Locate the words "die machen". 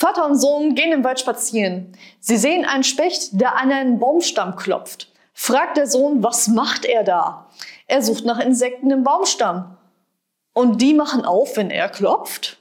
10.80-11.26